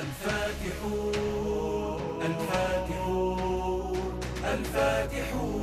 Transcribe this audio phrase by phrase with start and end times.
[0.00, 1.12] الفاتحون.
[2.22, 3.96] الفاتحون
[4.44, 5.62] الفاتحون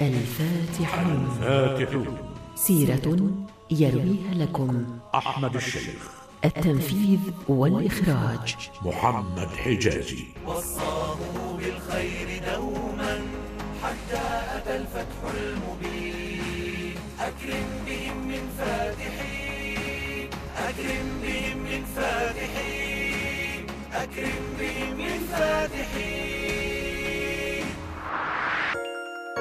[0.00, 2.18] الفاتحون فاتحون
[2.54, 3.30] سيرة
[3.70, 6.10] يرويها لكم أحمد الشيخ.
[6.44, 8.56] التنفيذ والإخراج.
[8.84, 10.24] محمد حجازي.
[10.46, 11.16] وصاه
[11.56, 13.20] بالخير دوما
[13.82, 14.22] حتى
[14.56, 16.94] أتى الفتح المبين.
[17.20, 19.45] أكرم بهم من فاتحين.
[20.76, 26.86] أكرم بهم من فاتحين أكرم بهم من فاتحين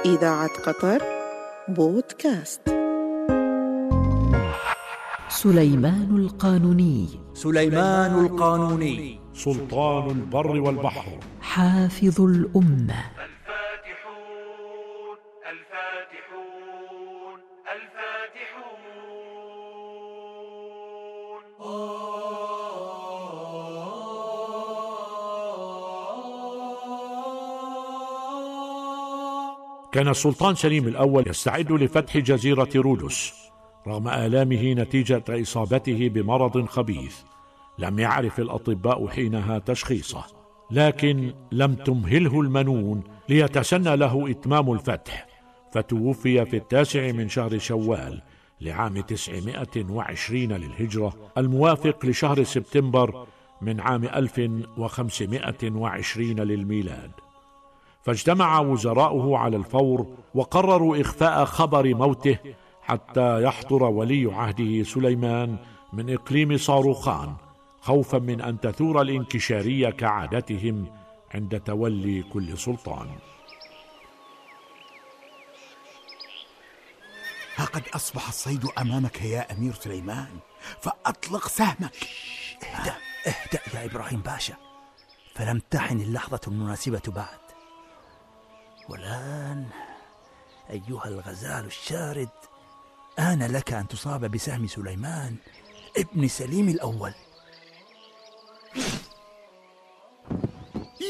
[0.06, 1.02] إذاعة قطر
[1.68, 2.62] بودكاست.
[5.30, 7.10] سليمان القانوني.
[7.34, 9.20] سليمان القانوني.
[9.34, 11.20] سلطان البر والبحر.
[11.42, 13.15] حافظ الأمة.
[29.96, 33.34] كان السلطان سليم الأول يستعد لفتح جزيرة رودس
[33.88, 37.18] رغم آلامه نتيجة إصابته بمرض خبيث.
[37.80, 40.24] لم يعرف الأطباء حينها تشخيصه
[40.72, 45.28] لكن لم تمهله المنون ليتسنى له إتمام الفتح.
[45.74, 48.22] فتوفي في التاسع من شهر شوال
[48.62, 53.28] لعام تسعمائة وعشرين للهجرة الموافق لشهر سبتمبر
[53.62, 54.42] من عام ألف
[54.78, 57.12] وخمسمائة وعشرين للميلاد.
[58.06, 62.38] فاجتمع وزراؤه على الفور وقرروا إخفاء خبر موته
[62.82, 65.58] حتى يحضر ولي عهده سليمان
[65.94, 67.36] من إقليم صاروخان
[67.82, 70.86] خوفا من أن تثور الانكشارية كعادتهم
[71.34, 73.08] عند تولي كل سلطان.
[77.56, 80.40] ها قد أصبح الصيد أمامك يا أمير سليمان
[80.82, 82.08] فأطلق سهمك.
[82.64, 82.96] اهدأ.
[83.28, 84.54] اهدأ يا إبراهيم باشا.
[85.36, 87.45] فلم تحن اللحظة المناسبة بعد.
[88.90, 89.66] والآن
[90.70, 92.30] أيها الغزال الشارد
[93.20, 95.36] آن لك أن تصاب بسهم سليمان
[95.98, 97.14] ابن سليم الأول.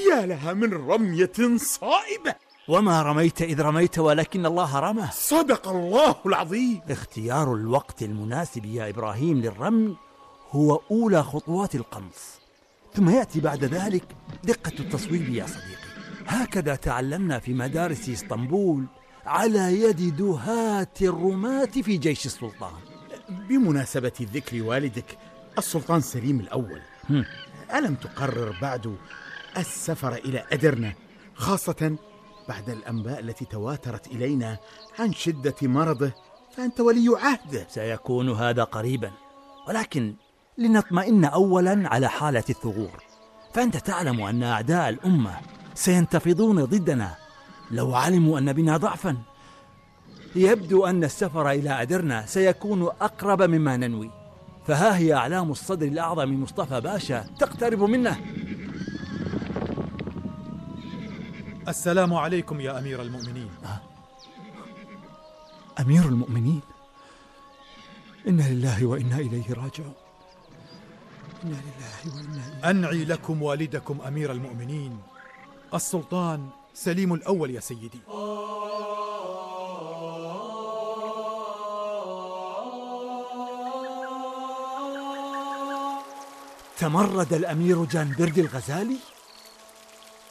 [0.10, 2.36] يا لها من رمية صائبة.
[2.68, 5.08] وما رميت إذ رميت ولكن الله رمى.
[5.14, 6.82] صدق الله العظيم.
[6.90, 9.98] اختيار الوقت المناسب يا إبراهيم للرمي
[10.52, 12.40] هو أولى خطوات القنص.
[12.94, 14.04] ثم يأتي بعد ذلك
[14.44, 15.85] دقة التصويب يا صديقي.
[16.28, 18.86] هكذا تعلمنا في مدارس إسطنبول
[19.26, 22.74] على يد دهاة الرماة في جيش السلطان.
[23.30, 25.18] بمناسبة ذكر والدك
[25.58, 26.82] السلطان سليم الأول.
[27.74, 28.96] ألم تقرر بعد
[29.58, 30.94] السفر إلى أدرنة
[31.36, 31.96] خاصة
[32.50, 34.58] بعد الأنباء التي تواترت إلينا
[35.00, 36.12] عن شدة مرضه
[36.58, 39.12] فأنت ولي عهده سيكون هذا قريبا.
[39.68, 40.16] ولكن
[40.58, 43.04] لنطمئن أولا على حالة الثغور.
[43.54, 45.40] فأنت تعلم أن أعداء الأمة
[45.76, 47.16] سينتفضون ضدنا.
[47.72, 49.18] لو علموا أن بنا ضعفا.
[50.36, 54.12] يبدو أن السفر إلى أدرنا سيكون أقرب مما ننوي.
[54.68, 58.18] فها هي أعلام الصدر الأعظم مصطفى باشا تقترب منا
[61.68, 63.50] السلام عليكم يا أمير المؤمنين.
[65.80, 66.62] أمير المؤمنين.
[68.28, 69.94] إنا لله وإنا إليه راجعون.
[71.44, 75.00] إنا لله وإنا إليه أنعي لكم والدكم أمير المؤمنين.
[75.74, 78.00] السلطان سليم الأول يا سيدي.
[86.78, 88.98] تمرد الأمير جانبرد الغزالي.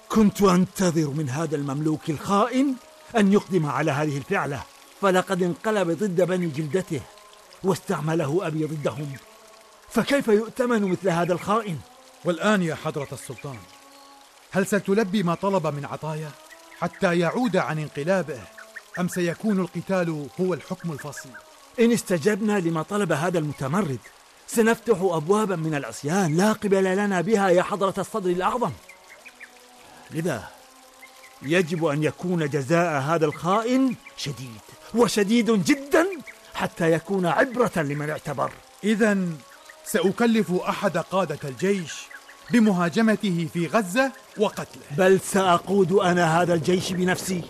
[0.09, 2.75] كنت أنتظر من هذا المملوك الخائن
[3.17, 4.63] أن يقدم على هذه الفعلة.
[5.01, 7.01] فلقد انقلب ضد بني جلدته
[7.65, 9.13] واستعمله أبي ضدهم.
[9.89, 11.79] فكيف يؤتمن مثل هذا الخائن؟
[12.25, 13.59] والآن يا حضرة السلطان
[14.55, 16.31] هل ستلبي ما طلب من عطايا
[16.81, 18.39] حتى يعود عن انقلابه؟
[19.01, 21.29] أم سيكون القتال هو الحكم الفصل
[21.81, 23.99] إن استجبنا لما طلب هذا المتمرد
[24.47, 28.71] سنفتح أبوابا من العصيان لا قبل لنا بها يا حضرة الصدر الأعظم.
[30.11, 30.49] لذا
[31.43, 34.61] يجب أن يكون جزاء هذا الخائن شديد
[34.95, 36.07] وشديد جدا
[36.55, 38.53] حتى يكون عبرة لمن اعتبر.
[38.85, 39.19] إذا
[39.85, 42.14] سأكلف أحد قادة الجيش
[42.51, 44.83] بمهاجمته في غزة وقتله.
[44.99, 47.43] بل سأقود أنا هذا الجيش بنفسي.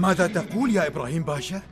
[0.00, 1.62] ماذا تقول يا إبراهيم باشا؟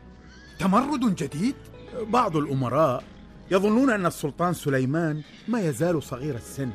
[0.58, 1.54] تمرد جديد؟
[2.02, 3.04] بعض الأمراء
[3.50, 6.70] يظنون أن السلطان سليمان ما يزال صغير السن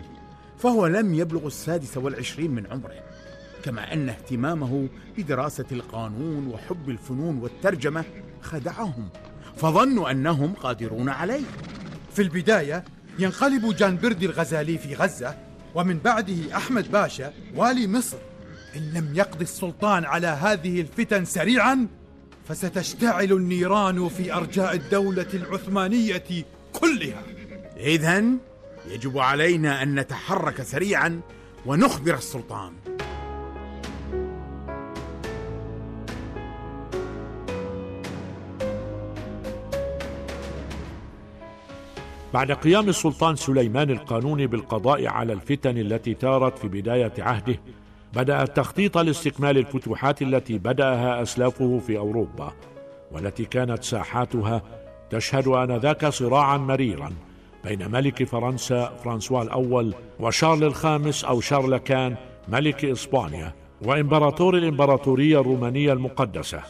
[0.57, 3.03] فهو لم يبلغ السادس والعشرين من عمره
[3.63, 8.03] كما أن اهتمامه بدراسة القانون وحب الفنون والترجمة
[8.41, 9.09] خدعهم
[9.57, 11.43] فظنوا أنهم قادرون عليه
[12.13, 12.83] في البداية
[13.19, 15.35] ينقلب جان بردي الغزالي في غزة
[15.75, 18.17] ومن بعده أحمد باشا والي مصر
[18.75, 21.87] إن لم يقضي السلطان على هذه الفتن سريعا
[22.47, 26.23] فستشتعل النيران في أرجاء الدولة العثمانية
[26.73, 27.23] كلها.
[27.77, 28.23] إذا
[28.91, 31.21] يجب علينا أن نتحرك سريعا
[31.65, 32.73] ونخبر السلطان.
[42.33, 47.59] بعد قيام السلطان سليمان القانوني بالقضاء على الفتن التي ثارت في بداية عهده
[48.15, 52.53] بدأ التخطيط لاستكمال الفتوحات التي بدأها أسلافه في أوروبا
[53.11, 54.61] والتي كانت ساحاتها
[55.09, 57.13] تشهد انذاك صراعا مريرا
[57.63, 62.15] بين ملك فرنسا فرانسوا الأول وشارل الخامس أو شارلكان
[62.47, 63.53] ملك إسبانيا
[63.85, 66.61] وإمبراطور الإمبراطورية الرومانية المقدسة.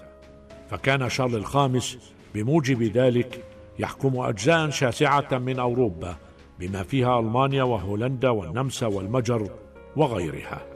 [0.69, 3.43] فكان شارل الخامس بموجب ذلك
[3.79, 6.15] يحكم اجزاء شاسعة من أوروبا
[6.59, 9.49] بما فيها ألمانيا وهولندا والنمسا والمجر
[9.95, 10.72] وغيرها.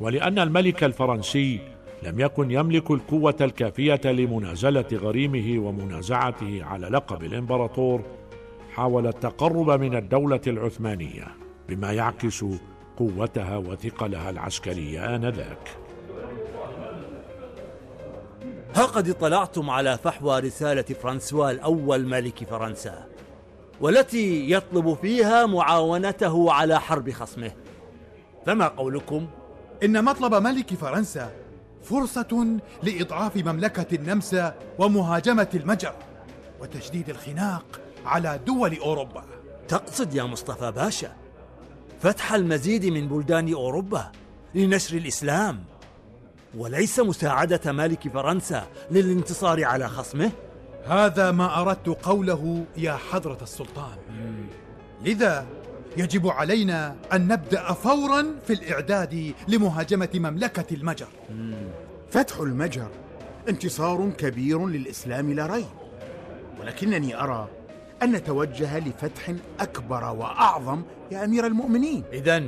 [0.00, 1.60] ولأن الملك الفرنسي
[2.02, 8.02] لم يكن يملك القوة الكافية لمنازلة غريمه ومنازعته على لقب الإمبراطور
[8.74, 11.24] حاول التقرب من الدولة العثمانية
[11.68, 12.44] بما يعكس
[12.96, 15.68] قوتها وثقلها العسكري آنذاك
[18.74, 23.06] ها قد اطلعتم على فحوى رسالة فرانسوا الأول ملك فرنسا
[23.80, 27.52] والتي يطلب فيها معاونته على حرب خصمه
[28.46, 29.26] فما قولكم؟
[29.84, 31.32] إن مطلب ملك فرنسا
[31.82, 35.94] فرصة لإضعاف مملكة النمسا ومهاجمة المجر
[36.60, 39.24] وتشديد الخناق على دول أوروبا.
[39.68, 41.12] تقصد يا مصطفى باشا
[42.00, 44.12] فتح المزيد من بلدان أوروبا
[44.54, 45.64] لنشر الإسلام
[46.54, 50.30] وليس مساعدة مالك فرنسا للانتصار على خصمه؟
[50.86, 53.96] هذا ما أردت قوله يا حضرة السلطان.
[55.04, 55.46] لذا
[55.96, 61.08] يجب علينا أن نبدأ فورا في الإعداد لمهاجمة مملكة المجر.
[62.10, 62.88] فتح المجر
[63.48, 65.66] انتصار كبير للإسلام لا ريب.
[66.60, 67.48] ولكنني أرى
[68.02, 72.04] أن نتوجه لفتح أكبر وأعظم يا أمير المؤمنين.
[72.12, 72.42] إذا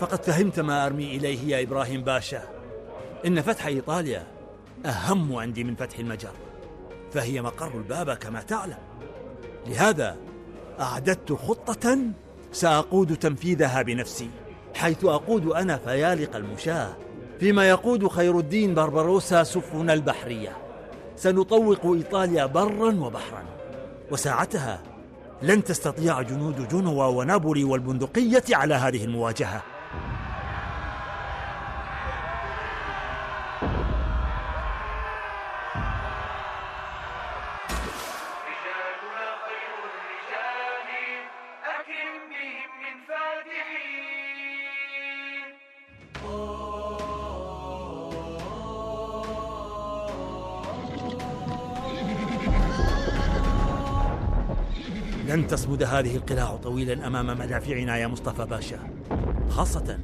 [0.00, 2.42] فقد فهمت ما أرمي إليه يا إبراهيم باشا.
[3.26, 4.26] إن فتح إيطاليا
[4.86, 6.32] أهم عندي من فتح المجر
[7.12, 8.78] فهي مقر البابا كما تعلم.
[9.66, 10.16] لهذا
[10.80, 11.98] أعددت خطة
[12.52, 14.30] سأقود تنفيذها بنفسي
[14.74, 16.96] حيث أقود أنا فيالق المشاة.
[17.40, 20.56] فيما يقود خير الدين بربروسا سفن البحرية.
[21.16, 23.44] سنطوق إيطاليا برا وبحرا.
[24.10, 24.80] وساعتها
[25.42, 29.62] لن تستطيع جنود جنوى ونابولي والبندقية على هذه المواجهة.
[55.48, 58.78] لن تصمد هذه القلاع طويلا أمام مدافعنا يا مصطفى باشا.
[59.50, 59.98] خاصة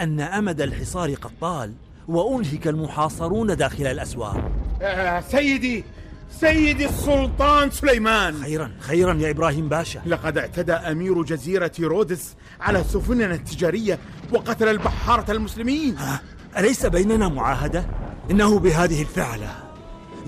[0.00, 1.72] أن أمد الحصار قد طال
[2.08, 4.50] وأنهك المحاصرون داخل الأسوار.
[4.82, 5.84] آه سيدي
[6.30, 8.42] سيدي السلطان سليمان.
[8.42, 10.00] خيرا خيرا يا إبراهيم باشا.
[10.06, 13.98] لقد اعتدى أمير جزيرة رودس على سفننا التجارية
[14.32, 15.96] وقتل البحارة المسلمين.
[15.96, 16.20] ها
[16.58, 17.86] أليس بيننا معاهدة؟
[18.30, 19.67] إنه بهذه الفعلة.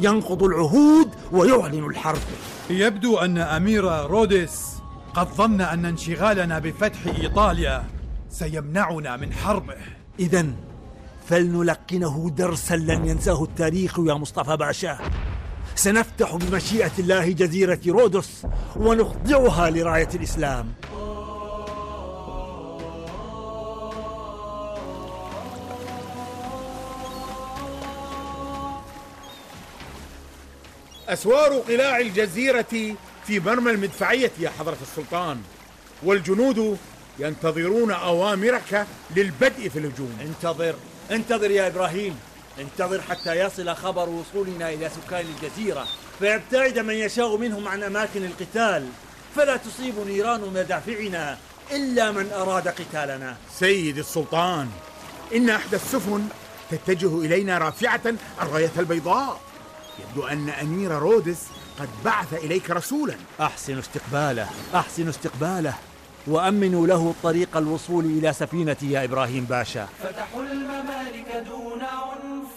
[0.00, 2.19] ينقض العهود ويعلن الحرب.
[2.71, 4.76] يبدو أن أمير رودس
[5.14, 7.85] قد ظن أن انشغالنا بفتح إيطاليا
[8.30, 9.76] سيمنعنا من حربه.
[10.19, 10.47] اذا
[11.28, 14.99] فلنلقنه درسا لن ينساه التاريخ يا مصطفى باشا.
[15.75, 20.73] سنفتح بمشيئة الله جزيرة رودس ونخضعها لراية الإسلام.
[31.12, 35.43] أسوار قلاع الجزيرة في مرمى المدفعية يا حضرة السلطان.
[36.02, 36.79] والجنود
[37.19, 38.87] ينتظرون أوامرك
[39.17, 40.19] للبدء في الهجوم.
[40.21, 40.75] انتظر
[41.11, 42.19] انتظر يا إبراهيم.
[42.61, 45.87] انتظر حتى يصل خبر وصولنا إلى سكان الجزيرة.
[46.19, 48.88] فيبتعد من يشاء منهم عن أماكن القتال.
[49.37, 51.38] فلا تصيب نيران مدافعنا
[51.73, 53.37] إلا من أراد قتالنا.
[53.59, 54.69] سيد السلطان
[55.35, 56.29] إن أحدى السفن
[56.71, 59.40] تتجه إلينا رافعة الراية البيضاء.
[60.00, 61.47] يبدو أن أمير رودس
[61.78, 63.14] قد بعث إليك رسولا.
[63.40, 65.75] أحسن استقباله أحسن استقباله.
[66.26, 69.88] وأمنوا له طريق الوصول إلى سفينتي يا إبراهيم باشا.
[70.02, 72.57] فتحوا الممالك دون عنف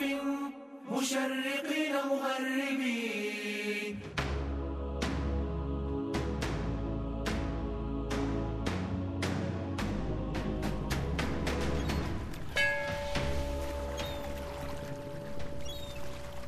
[0.91, 3.02] مشرقين مغربين.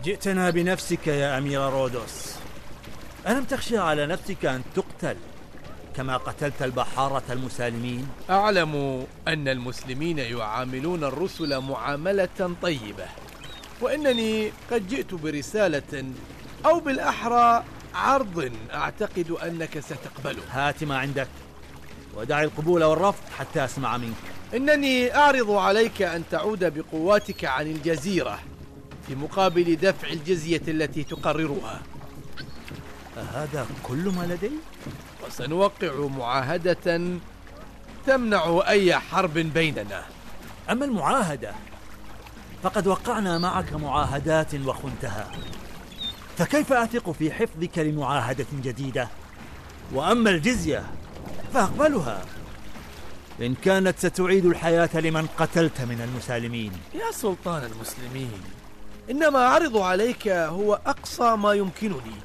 [0.06, 2.36] جئتنا بنفسك يا أمير رودوس.
[3.28, 5.16] ألم تخشى على نفسك أن تقتل
[5.96, 13.06] كما قتلت البحارة المسالمين؟ أعلم أن المسلمين يعاملون الرسل معاملة طيبة
[13.82, 16.06] وإنني قد جئت برسالة
[16.66, 20.44] أو بالأحرى عرض أعتقد أنك ستقبله.
[20.52, 21.28] هات ما عندك
[22.16, 24.24] ودع القبول والرفض حتى أسمع منك.
[24.54, 28.40] إنني أعرض عليك أن تعود بقواتك عن الجزيرة
[29.08, 31.82] في مقابل دفع الجزية التي تقررها.
[33.34, 34.52] هذا كل ما لدي؟
[35.28, 37.12] وسنوقع معاهدة
[38.06, 40.04] تمنع أي حرب بيننا.
[40.70, 41.54] أما المعاهدة؟
[42.64, 45.32] فقد وقعنا معك معاهدات وخنتها.
[46.38, 49.10] فكيف أثق في حفظك لمعاهدة جديدة؟
[49.94, 50.84] وأما الجزية
[51.54, 52.26] فأقبلها.
[53.42, 56.72] إن كانت ستعيد الحياة لمن قتلت من المسالمين.
[56.94, 58.42] يا سلطان المسلمين
[59.12, 62.16] إنما أعرض عليك هو أقصى ما يمكنني.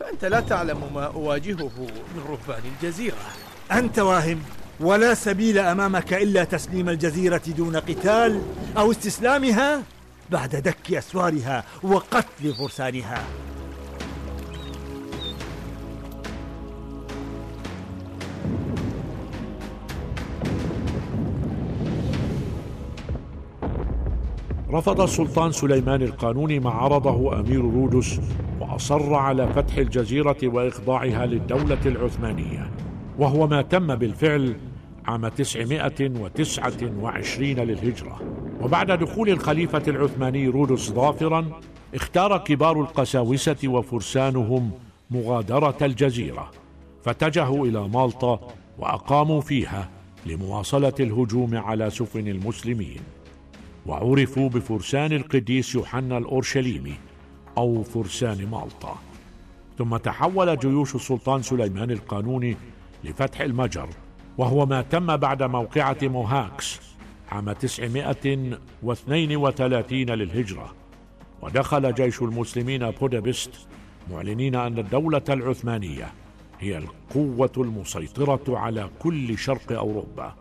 [0.00, 1.72] فأنت لا تعلم ما أواجهه
[2.14, 3.16] من رهبان الجزيرة.
[3.72, 4.42] أنت واهم
[4.80, 8.42] ولا سبيل أمامك إلا تسليم الجزيرة دون قتال
[8.76, 9.82] أو استسلامها
[10.30, 13.24] بعد دك أسوارها وقتل فرسانها.
[24.74, 28.20] رفض السلطان سليمان القانوني ما عرضه أمير رودس
[28.60, 32.70] وأصر على فتح الجزيرة وإخضاعها للدولة العثمانية
[33.18, 34.56] وهو ما تم بالفعل
[35.06, 38.20] عام 929 للهجرة.
[38.60, 41.60] وبعد دخول الخليفة العثماني رودس ظافرا
[41.94, 44.70] اختار كبار القساوسة وفرسانهم
[45.10, 46.50] مغادرة الجزيرة
[47.02, 48.40] فاتجهوا إلى مالطا
[48.78, 49.88] وأقاموا فيها
[50.26, 53.00] لمواصلة الهجوم على سفن المسلمين.
[53.86, 56.94] وعرفوا بفرسان القديس يوحنا الأورشليمي
[57.58, 58.98] أو فرسان مالطا.
[59.78, 62.56] ثم تحول جيوش السلطان سليمان القانوني
[63.04, 63.88] لفتح المجر
[64.38, 66.80] وهو ما تم بعد موقعة موهاكس
[67.32, 70.74] عام 932 للهجرة.
[71.42, 73.50] ودخل جيش المسلمين بودابست
[74.10, 76.12] معلنين أن الدولة العثمانية
[76.60, 80.34] هي القوة المسيطرة على كل شرق أوروبا.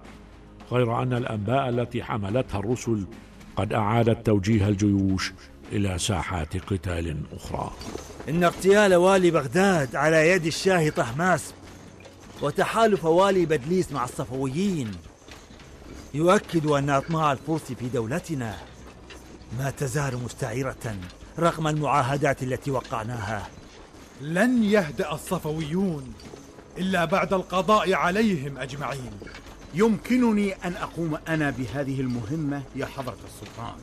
[0.72, 3.06] غير أن الأنباء التي حملتها الرسل
[3.55, 5.33] قد أعادت توجيه الجيوش
[5.72, 7.72] إلى ساحات قتال أخرى.
[8.29, 11.53] إن اغتيال والي بغداد على يد الشاه طهماسب
[12.41, 14.91] وتحالف والي بدليس مع الصفويين
[16.13, 18.55] يؤكد أن أطماع الفرس في دولتنا
[19.60, 20.95] ما تزال مستعرة
[21.39, 23.48] رغم المعاهدات التي وقعناها.
[24.22, 26.13] لن يهدأ الصفويون
[26.77, 29.12] إلا بعد القضاء عليهم أجمعين.
[29.74, 33.75] يمكنني أن أقوم أنا بهذه المهمة يا حضرة السلطان.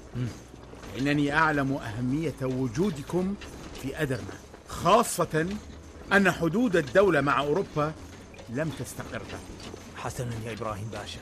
[0.98, 3.34] إنني أعلم أهمية وجودكم
[3.82, 4.34] في أدرنا
[4.68, 5.46] خاصة
[6.12, 7.92] أن حدود الدولة مع أوروبا
[8.48, 9.22] لم تستقر.
[9.96, 11.20] حسنا يا إبراهيم باشا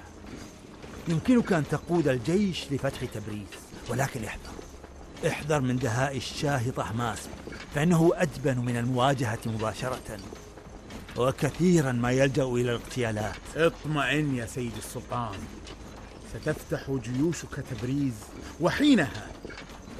[1.08, 3.46] يمكنك أن تقود الجيش لفتح تبريز
[3.88, 4.52] ولكن احذر.
[5.26, 7.30] احذر من دهاء الشاه طهماسب
[7.74, 10.18] فإنه أدبن من المواجهة مباشرة.
[11.18, 13.36] وكثيرا ما يلجأ إلى الاغتيالات.
[13.56, 15.38] اطمئن يا سيد السلطان.
[16.32, 18.14] ستفتح جيوشك تبريز
[18.60, 19.26] وحينها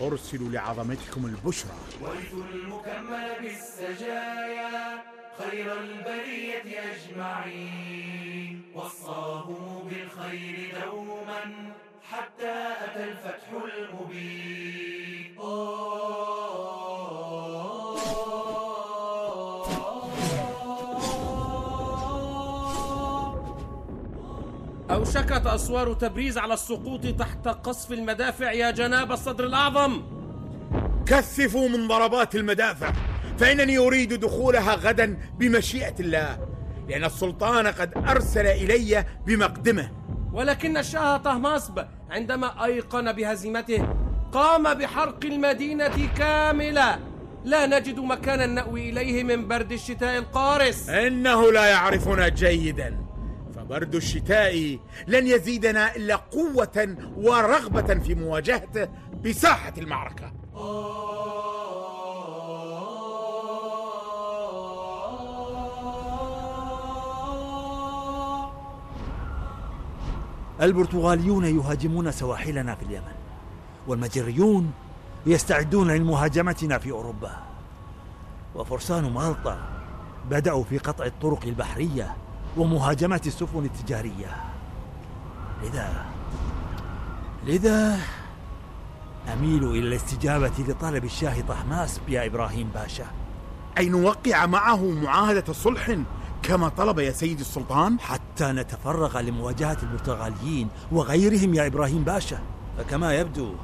[0.01, 1.71] أرسل لعظمتكم البشرى.
[2.01, 5.03] ورثوا المكمل بالسجايا
[5.39, 8.63] خير البرية أجمعين.
[8.75, 11.73] وصاهم بالخير دوما
[12.11, 15.39] حتى أتى الفتح المبين.
[24.91, 30.03] أوشكت أسوار تبريز على السقوط تحت قصف المدافع يا جناب الصدر الأعظم.
[31.07, 32.93] كثفوا من ضربات المدافع
[33.39, 36.39] فإنني أريد دخولها غدا بمشيئة الله
[36.89, 39.91] لأن السلطان قد أرسل إلي بمقدمة.
[40.33, 43.89] ولكن الشاه طهماسب عندما أيقن بهزيمته
[44.33, 46.99] قام بحرق المدينة كاملة.
[47.45, 50.89] لا نجد مكانا نأوي إليه من برد الشتاء القارس.
[50.89, 53.08] إنه لا يعرفنا جيدا.
[53.69, 58.89] وبرد الشتاء لن يزيدنا إلا قوة ورغبة في مواجهته
[59.25, 60.33] بساحة المعركة.
[70.63, 73.15] البرتغاليون يهاجمون سواحلنا في اليمن
[73.89, 74.73] والمجريون
[75.27, 77.37] يستعدون لمهاجمتنا في أوروبا.
[78.55, 79.59] وفرسان مالطا
[80.31, 82.17] بدأوا في قطع الطرق البحرية
[82.59, 84.37] ومهاجمة السفن التجارية.
[85.63, 86.05] لذا
[87.47, 87.99] لذا
[89.33, 93.07] أميل إلى الاستجابة لطلب الشاه طهماسب يا إبراهيم باشا.
[93.79, 95.97] أي نوقع معه معاهدة صلح
[96.43, 102.39] كما طلب يا سيدي السلطان؟ حتى نتفرغ لمواجهة البرتغاليين وغيرهم يا إبراهيم باشا.
[102.79, 103.55] فكما يبدو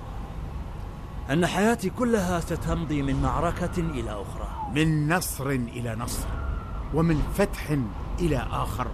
[1.30, 4.48] أن حياتي كلها ستمضي من معركة إلى أخرى.
[4.74, 6.26] من نصر إلى نصر.
[6.94, 7.78] ومن فتح
[8.20, 8.86] إلى آخر.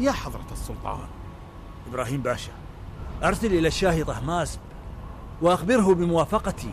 [0.00, 0.98] يا حضرة السلطان.
[1.90, 2.52] إبراهيم باشا
[3.24, 4.60] أرسل إلى الشاه طهماسب
[5.42, 6.70] وأخبره بموافقتي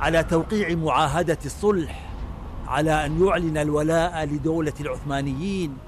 [0.00, 2.10] على توقيع معاهدة الصلح
[2.68, 5.78] على أن يعلن الولاء لدولة العثمانيين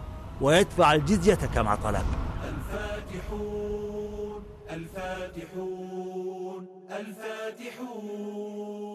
[0.41, 2.05] ويدفع الجزية كما طلب.
[2.45, 8.88] الفاتحون الفاتحون الفاتحون.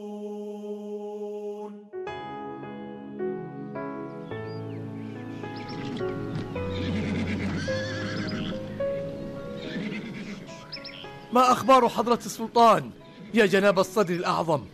[11.33, 12.91] ما أخبار حضرة السلطان؟
[13.33, 14.65] يا جناب الصدر الأعظم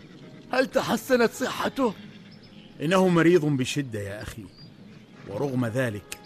[0.51, 1.94] هل تحسنت صحته؟
[2.82, 4.44] إنه مريض بشدة يا أخي
[5.28, 6.20] ورغم ذلك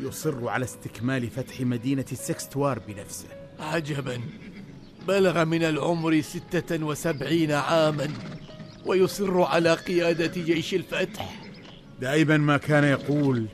[0.00, 3.28] يصر على استكمال فتح مدينة السكستوار بنفسه.
[3.60, 4.20] عجبا
[5.08, 8.08] بلغ من العمر ستة وسبعين عاما
[8.86, 11.42] ويصر على قيادة جيش الفتح.
[12.00, 13.46] دائما ما كان يقول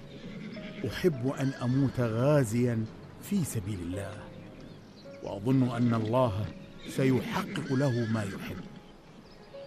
[0.89, 2.85] أحب أن أموت غازيا
[3.31, 4.13] في سبيل الله.
[5.23, 6.47] وأظن أن الله
[6.97, 8.57] سيحقق له ما يحب.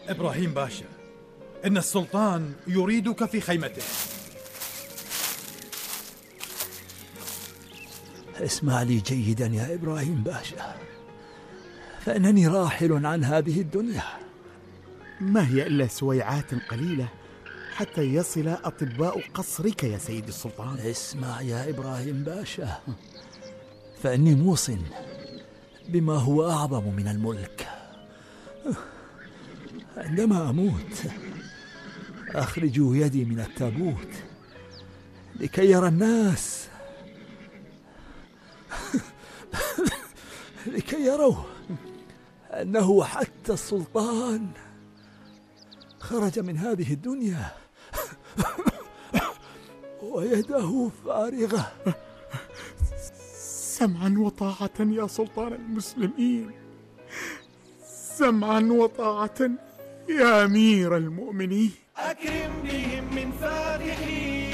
[0.08, 0.86] إبراهيم باشا
[1.66, 3.84] إن السلطان يريدك في خيمته.
[8.36, 10.76] اسمع لي جيدا يا إبراهيم باشا.
[12.06, 14.04] فإنني راحل عن هذه الدنيا.
[15.22, 17.08] ما هي إلا سويعات قليلة
[17.76, 22.80] حتى يصل أطباء قصرك يا سيدي السلطان؟ اسمع يا إبراهيم باشا.
[24.04, 24.72] فإني موصٍ
[25.90, 27.68] بما هو أعظم من الملك.
[29.98, 31.04] عندما أموت
[32.30, 34.08] أخرجوا يدي من التابوت
[35.40, 36.68] لكي يرى الناس.
[40.74, 41.36] لكي يروا
[42.52, 44.48] أنه حتى السلطان
[46.00, 47.52] خرج من هذه الدنيا.
[50.12, 51.72] ويده فارغة.
[53.82, 56.52] سمعا وطاعة يا سلطان المسلمين.
[58.18, 59.50] سمعا وطاعة
[60.10, 61.72] يا أمير المؤمنين.
[61.98, 64.52] أكرم بهم من فاتحين.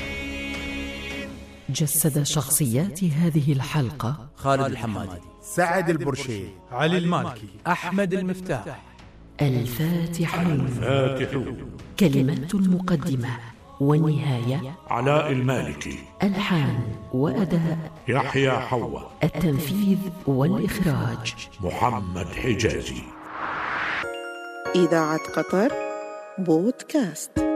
[1.70, 8.84] جسد شخصيات هذه الحلقة خالد الحمادي سعد البرشيد علي المالكي أحمد المفتاح.
[9.42, 10.68] الفاتحون.
[10.68, 13.30] فاتحون كلمة المقدمة
[13.80, 16.80] والنهاية علاء المالكي ألحان
[17.14, 21.36] وأداء يحيى حوا التنفيذ والإخراج.
[21.62, 23.02] محمد حجازي.
[24.76, 25.72] إذاعة قطر
[26.38, 27.47] بودكاست.